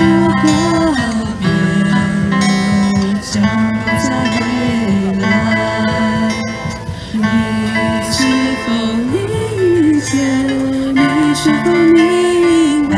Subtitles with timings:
[0.00, 0.48] 许我告
[1.38, 1.44] 别，
[3.20, 4.40] 将不再回
[5.20, 5.22] 来。
[7.12, 7.20] 你
[8.10, 8.16] 是
[8.64, 8.66] 否
[9.12, 10.08] 理解？
[10.94, 10.98] 你
[11.34, 12.96] 是否明白？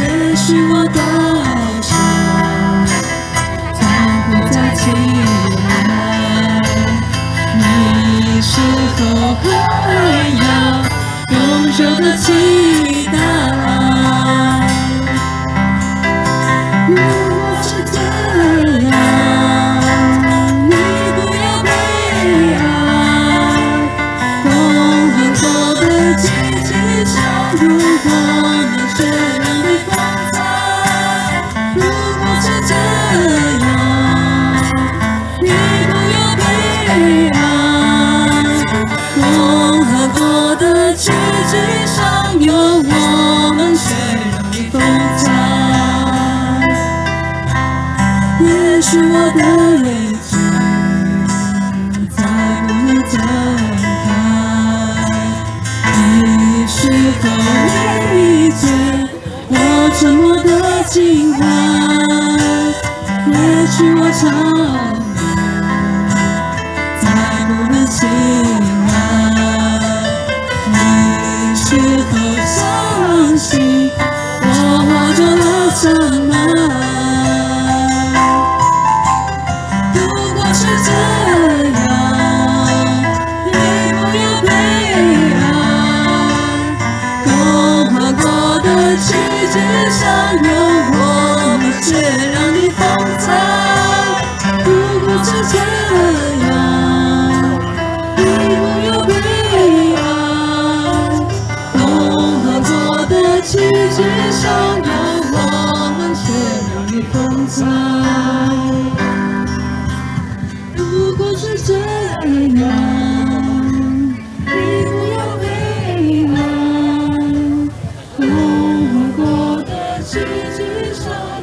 [0.00, 0.02] 也
[0.34, 0.98] 许我到
[1.80, 1.86] 时
[3.72, 3.80] 才
[4.26, 4.82] 不再起
[5.86, 5.90] 来。
[7.54, 7.62] 你
[8.42, 8.50] 是
[8.96, 9.00] 否
[49.56, 50.36] 的泪珠
[52.16, 52.22] 再
[52.66, 53.12] 不能睁
[54.04, 54.08] 开
[55.92, 56.78] 你是
[57.20, 57.22] 否
[58.12, 58.62] 理解
[59.48, 59.52] 我
[59.98, 60.50] 沉默的
[60.88, 61.42] 情感
[63.26, 63.32] 也
[63.66, 64.22] 许我长
[65.14, 65.16] 眠
[67.00, 67.04] 再
[67.46, 67.98] 不能醒
[68.88, 68.92] 来
[70.72, 70.74] 你
[71.54, 71.66] 是
[72.10, 72.12] 否
[72.44, 73.90] 相信
[74.42, 74.46] 我
[74.88, 75.44] 化作了
[75.80, 76.23] 尘
[89.54, 90.02] 世上
[90.34, 90.50] 有
[90.90, 90.98] 我
[91.60, 91.86] 们血
[92.32, 92.82] 染的风
[93.20, 93.24] 采，
[94.64, 95.54] 如果就这
[96.42, 96.44] 样，
[98.16, 99.10] 你不要悲
[99.94, 99.98] 哀。
[101.72, 101.78] 共
[102.42, 103.96] 和国的旗帜
[104.32, 104.42] 上
[104.82, 104.90] 有
[105.30, 105.36] 我
[105.98, 106.26] 们血
[106.74, 107.14] 染的风
[107.46, 107.54] 采。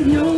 [0.04, 0.31] You.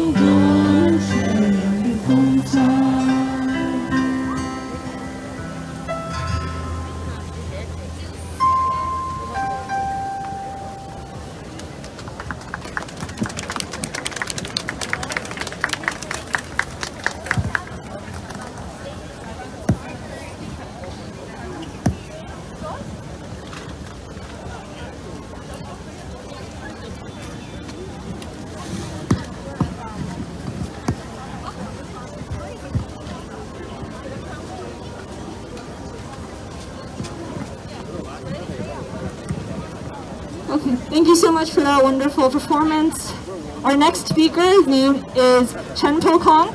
[40.53, 43.12] Okay, thank you so much for that wonderful performance.
[43.64, 46.53] Our next speaker, his name is Chen Pokong,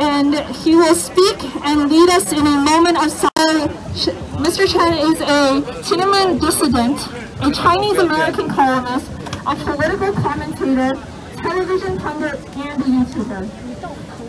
[0.00, 4.08] and he will speak and lead us in a moment of silence.
[4.40, 4.64] Mr.
[4.66, 6.96] Chen is a Tiananmen dissident,
[7.44, 9.10] a Chinese American columnist,
[9.46, 10.96] a political commentator,
[11.36, 13.42] television pundit, and a YouTuber.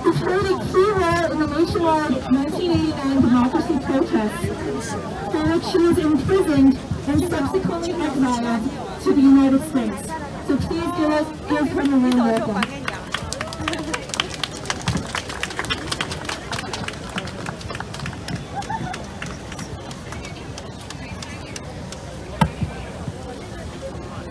[0.04, 4.92] He played a key role in the nationwide 1989 democracy protests,
[5.32, 10.08] for which he was imprisoned and subsequently exiled to the United States.
[10.48, 12.88] So please give us give him a welcome.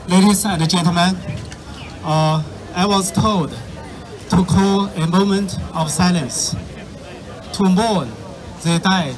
[0.09, 1.17] Ladies and gentlemen,
[2.05, 2.43] uh,
[2.75, 6.55] I was told to call a moment of silence
[7.53, 8.09] to mourn
[8.63, 9.17] the died,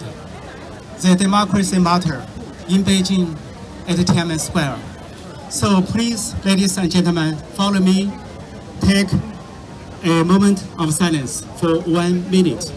[1.00, 2.26] the democracy martyr
[2.69, 3.36] in Beijing
[3.86, 4.88] at Tiananmen Square.
[5.50, 8.12] So please, ladies and gentlemen, follow me.
[8.81, 9.09] Take
[10.04, 12.70] a moment of silence for one minute.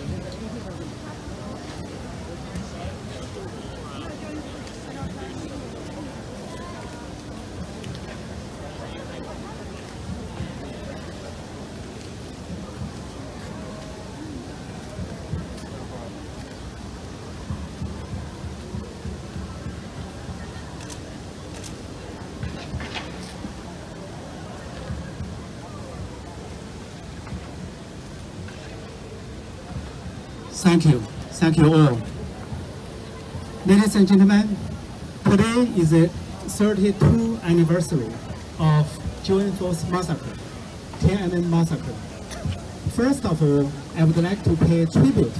[30.61, 30.99] Thank you.
[31.41, 31.99] Thank you all.
[33.65, 34.55] Ladies and gentlemen,
[35.23, 38.07] today is the 32 anniversary
[38.59, 38.85] of
[39.23, 40.37] June 4th massacre,
[40.99, 41.93] Tiananmen massacre.
[42.93, 45.33] First of all, I would like to pay tribute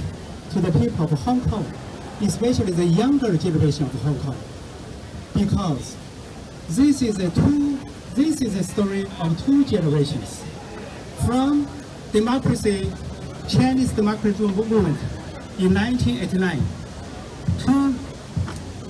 [0.50, 1.72] to the people of Hong Kong,
[2.20, 4.36] especially the younger generation of Hong Kong,
[5.34, 5.96] because
[6.70, 7.78] this is a two
[8.16, 10.42] this is a story of two generations.
[11.24, 11.68] From
[12.10, 12.92] democracy,
[13.48, 14.98] Chinese democracy movement
[15.58, 16.62] in 1989
[17.58, 17.94] to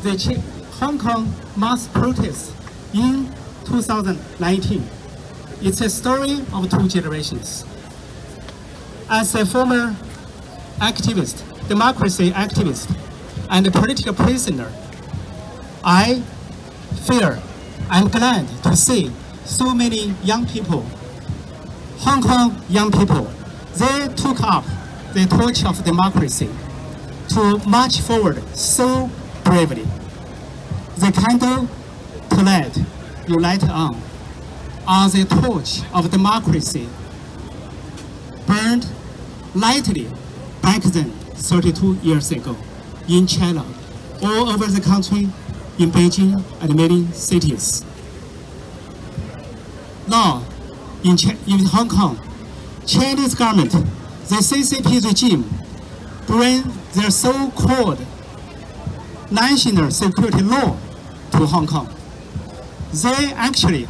[0.03, 0.43] the
[0.79, 2.53] Hong Kong mass protests
[2.93, 3.33] in
[3.65, 4.85] 2019.
[5.63, 7.65] It's a story of two generations.
[9.09, 9.97] As a former
[10.79, 12.95] activist, democracy activist,
[13.51, 14.71] and a political prisoner,
[15.85, 16.23] I
[17.07, 17.39] feel
[17.89, 19.11] I'm glad to see
[19.45, 20.85] so many young people,
[21.99, 23.31] Hong Kong young people,
[23.77, 24.65] they took up
[25.13, 26.49] the torch of democracy
[27.31, 29.11] to march forward so
[29.45, 29.87] bravely.
[30.97, 31.69] The candle
[32.43, 32.77] light
[33.29, 34.01] you light on
[34.87, 36.89] on the torch of democracy
[38.47, 38.87] burned
[39.55, 40.09] lightly
[40.61, 42.57] back then 32 years ago
[43.09, 43.65] in China,
[44.23, 45.29] all over the country,
[45.79, 47.85] in Beijing and many cities.
[50.09, 50.45] Now,
[51.05, 52.19] in, Chi- in Hong Kong,
[52.87, 55.45] Chinese government, the CCP regime,
[56.27, 56.63] bring
[56.95, 58.05] their so-called
[59.31, 60.77] national security law
[61.31, 61.95] to Hong Kong.
[62.93, 63.89] They actually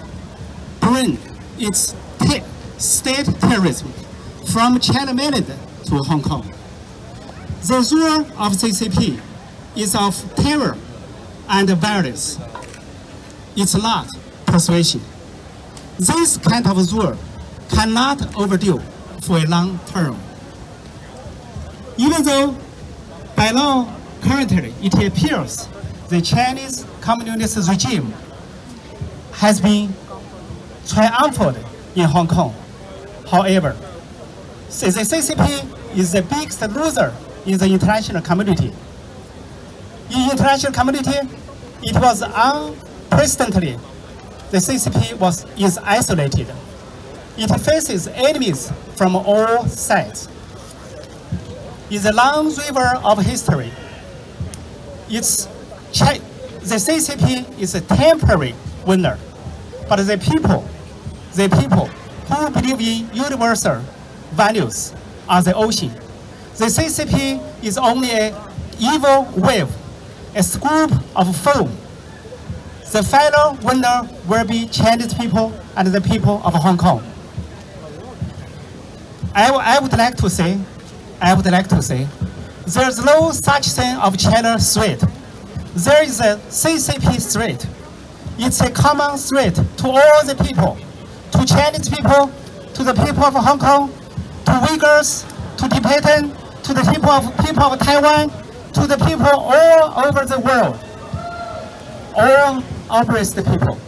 [0.81, 1.19] bring
[1.59, 2.43] its te-
[2.79, 3.93] state terrorism
[4.53, 5.47] from China mainland
[5.87, 6.53] to Hong Kong.
[7.63, 9.21] The rule of CCP
[9.77, 10.77] is of terror
[11.49, 12.39] and violence.
[13.57, 14.09] It's not
[14.47, 15.01] persuasion.
[15.99, 17.17] This kind of rule
[17.71, 18.79] cannot overdo
[19.21, 20.19] for a long term.
[21.97, 22.57] Even though
[23.37, 23.93] by law
[24.23, 25.69] currently it appears
[26.09, 28.13] the Chinese communist regime
[29.33, 29.93] has been
[30.87, 31.59] triumphant
[31.95, 32.55] in Hong Kong.
[33.31, 33.77] However,
[34.69, 37.15] the CCP is the biggest loser
[37.47, 38.73] in the international community.
[40.11, 41.19] In international community,
[41.83, 43.79] it was unprecedented.
[44.53, 46.47] the CCP was is isolated.
[47.37, 50.29] It faces enemies from all sides.
[51.91, 53.71] In the long river of history,
[55.09, 55.47] it's
[55.93, 58.55] the CCP is a temporary
[58.87, 59.19] winner,
[59.89, 60.65] but the people,
[61.35, 61.87] the people
[62.29, 63.83] who believe in universal
[64.33, 64.95] values
[65.29, 65.91] are the ocean.
[66.57, 68.35] The CCP is only a
[68.79, 69.69] evil wave,
[70.35, 71.77] a scoop of foam.
[72.93, 77.03] The final winner will be Chinese people and the people of Hong Kong.
[79.35, 80.59] I, would like to say,
[81.21, 82.07] I would like to say,
[82.67, 85.01] there's no such thing of China threat.
[85.75, 87.67] There is a CCP threat.
[88.39, 90.77] It's a common threat to all the people,
[91.33, 92.31] to Chinese people,
[92.75, 93.91] to the people of Hong Kong,
[94.45, 95.27] to Uyghurs,
[95.57, 96.31] to Tibetan,
[96.63, 98.31] to the people of people of Taiwan,
[98.73, 100.79] to the people all over the world,
[102.17, 103.79] all oppressed people,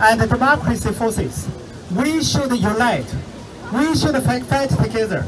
[0.00, 1.48] and the democracy forces.
[1.94, 3.06] We should unite.
[3.76, 5.26] We should fight, together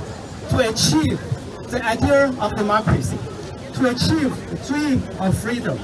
[0.48, 1.20] to achieve
[1.70, 3.18] the ideal of democracy,
[3.74, 5.76] to achieve the dream of freedom.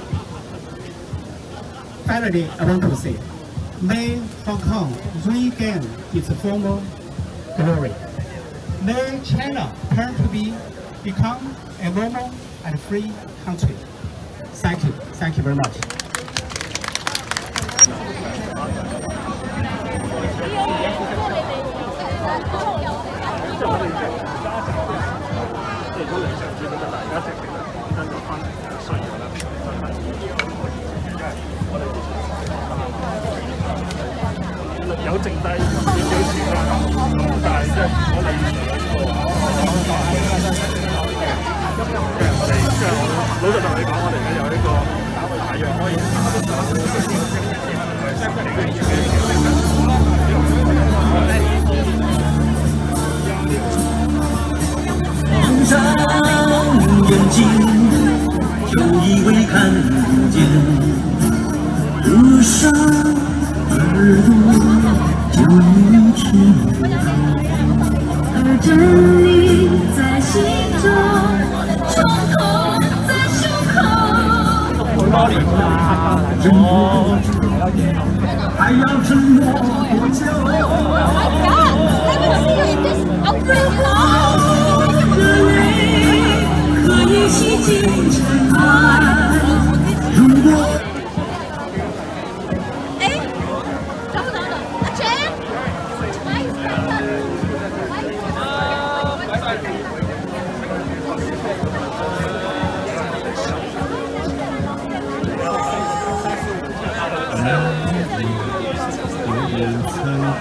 [2.07, 3.15] Finally, I want to say,
[3.81, 4.15] may
[4.45, 4.97] Hong Kong
[5.27, 6.81] regain its former
[7.55, 7.93] glory.
[8.81, 10.55] May China turn to be
[11.03, 12.31] become a normal
[12.65, 13.11] and free
[13.43, 13.75] country.
[14.63, 14.91] Thank you.
[15.21, 16.04] Thank you very much.
[35.05, 35.49] 有剩低少
[35.85, 36.57] 少錢啦，
[37.15, 37.81] 咁但係即係
[38.13, 38.29] 我哋
[42.37, 42.87] 我哋即係
[43.41, 44.67] 老實同你講，我哋而家有一個
[45.15, 45.93] 稍微大約可以